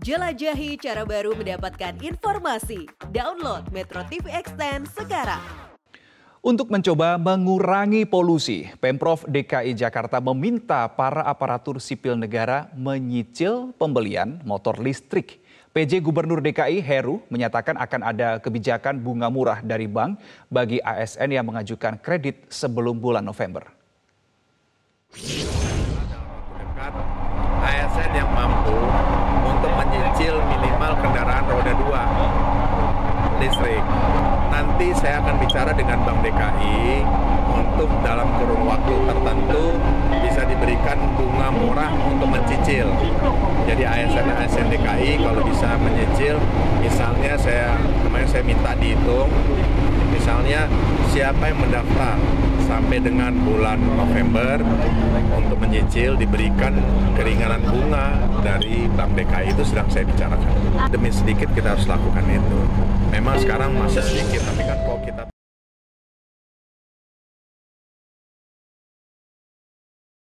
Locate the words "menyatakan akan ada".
17.28-18.40